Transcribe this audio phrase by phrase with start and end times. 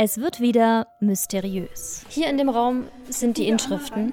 [0.00, 2.04] Es wird wieder mysteriös.
[2.08, 4.12] Hier in dem Raum sind die Inschriften.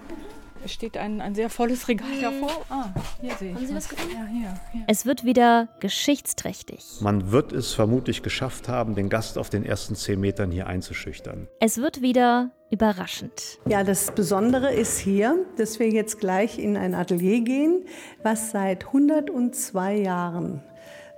[0.63, 2.65] Es steht ein, ein sehr volles Regal davor.
[2.71, 2.85] Ah,
[3.21, 3.55] hier sehe ich.
[3.55, 4.15] Haben Sie was gefunden?
[4.15, 4.83] Ja, hier, hier.
[4.87, 6.83] Es wird wieder geschichtsträchtig.
[7.01, 11.47] Man wird es vermutlich geschafft haben, den Gast auf den ersten zehn Metern hier einzuschüchtern.
[11.59, 13.59] Es wird wieder überraschend.
[13.69, 17.85] Ja, das Besondere ist hier, dass wir jetzt gleich in ein Atelier gehen,
[18.23, 20.63] was seit 102 Jahren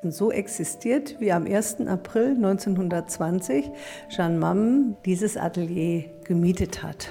[0.04, 1.82] so existiert, wie am 1.
[1.88, 3.70] April 1920
[4.10, 7.10] Jeanne Mamm dieses Atelier gemietet hat.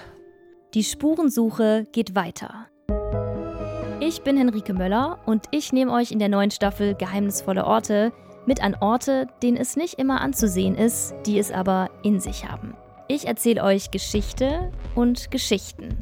[0.74, 2.66] Die Spurensuche geht weiter.
[4.00, 8.12] Ich bin Henrike Möller und ich nehme euch in der neuen Staffel Geheimnisvolle Orte
[8.46, 12.74] mit an Orte, denen es nicht immer anzusehen ist, die es aber in sich haben.
[13.08, 15.96] Ich erzähle euch Geschichte und Geschichten.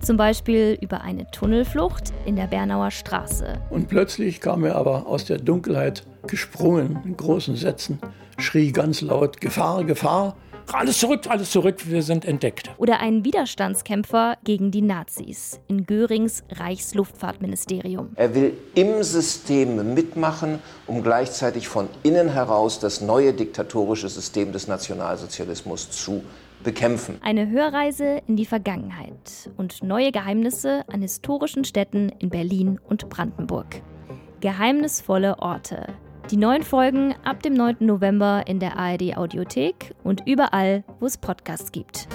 [0.00, 3.60] Zum Beispiel über eine Tunnelflucht in der Bernauer Straße.
[3.68, 7.98] Und plötzlich kam er aber aus der Dunkelheit gesprungen in großen Sätzen,
[8.38, 10.36] schrie ganz laut Gefahr, Gefahr.
[10.72, 12.70] Alles zurück, alles zurück, wir sind entdeckt.
[12.78, 18.10] Oder einen Widerstandskämpfer gegen die Nazis in Görings Reichsluftfahrtministerium.
[18.14, 24.68] Er will im System mitmachen, um gleichzeitig von innen heraus das neue diktatorische System des
[24.68, 26.22] Nationalsozialismus zu
[26.62, 27.18] bekämpfen.
[27.22, 33.82] Eine Hörreise in die Vergangenheit und neue Geheimnisse an historischen Städten in Berlin und Brandenburg.
[34.40, 35.94] Geheimnisvolle Orte.
[36.28, 37.76] Die neuen Folgen ab dem 9.
[37.80, 42.06] November in der ARD Audiothek und überall, wo es Podcasts gibt.